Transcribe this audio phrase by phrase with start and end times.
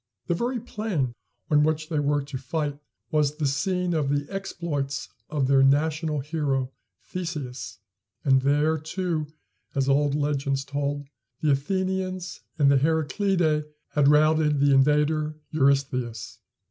[0.25, 1.13] The very plain
[1.51, 2.79] on which they were to fight
[3.11, 6.71] was the scene of the exploits of their national hero,
[7.03, 7.77] Theseus;
[8.25, 9.27] and there, too,
[9.75, 11.07] as old legends told,
[11.41, 16.39] the Athenians and the Heraclidæ had routed the invader, Eurystheus.